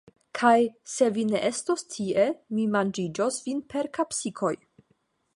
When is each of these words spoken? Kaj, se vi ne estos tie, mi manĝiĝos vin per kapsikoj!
Kaj, 0.37 0.53
se 0.93 1.09
vi 1.17 1.25
ne 1.31 1.41
estos 1.49 1.83
tie, 1.95 2.25
mi 2.59 2.65
manĝiĝos 2.77 3.37
vin 3.49 3.61
per 3.75 3.91
kapsikoj! 3.99 4.53